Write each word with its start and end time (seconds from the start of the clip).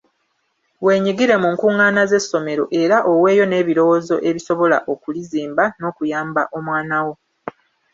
Wenyigire 0.85 1.35
mu 1.41 1.47
nkungaana 1.53 2.01
z'essomero 2.09 2.63
era 2.81 2.97
oweeyo 3.11 3.43
n'ebirowoozo 3.47 4.15
ebisobola 4.29 4.77
okulizimba 4.93 5.63
n'okuyamba 5.79 6.41
omwana 6.57 6.97
wo. 7.05 7.13